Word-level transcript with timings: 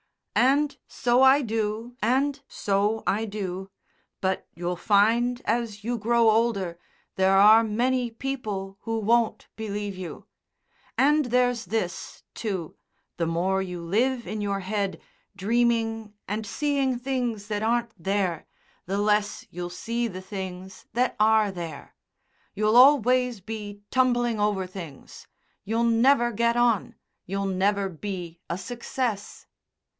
"And 0.33 0.77
so 0.87 1.21
I 1.21 1.43
do 1.43 1.95
and 2.01 2.41
so 2.47 3.03
I 3.05 3.25
do. 3.25 3.69
But 4.19 4.47
you'll 4.55 4.75
find, 4.77 5.41
as 5.45 5.83
you 5.83 5.99
grow 5.99 6.31
older, 6.31 6.79
there 7.17 7.37
are 7.37 7.63
many 7.63 8.09
people 8.09 8.77
who 8.81 8.97
won't 8.97 9.47
believe 9.55 9.95
you. 9.95 10.25
And 10.97 11.25
there's 11.25 11.65
this, 11.65 12.23
too. 12.33 12.77
The 13.17 13.27
more 13.27 13.61
you 13.61 13.81
live 13.83 14.25
in 14.25 14.41
your 14.41 14.61
head, 14.61 14.99
dreaming 15.35 16.15
and 16.27 16.47
seeing 16.47 16.97
things 16.97 17.47
that 17.49 17.61
aren't 17.61 17.91
there, 18.01 18.47
the 18.87 18.97
less 18.97 19.45
you'll 19.51 19.69
see 19.69 20.07
the 20.07 20.21
things 20.21 20.87
that 20.93 21.15
are 21.19 21.51
there. 21.51 21.93
You'll 22.55 22.77
always 22.77 23.39
be 23.39 23.81
tumbling 23.91 24.39
over 24.39 24.65
things. 24.65 25.27
You'll 25.63 25.83
never 25.83 26.31
get 26.31 26.57
on. 26.57 26.95
You'll 27.27 27.45
never 27.45 27.87
be 27.89 28.39
a 28.49 28.57
success." 28.57 29.45